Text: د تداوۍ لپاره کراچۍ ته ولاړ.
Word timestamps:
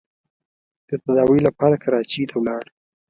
د 0.87 0.89
تداوۍ 1.03 1.39
لپاره 1.47 1.81
کراچۍ 1.83 2.23
ته 2.29 2.35
ولاړ. 2.39 2.63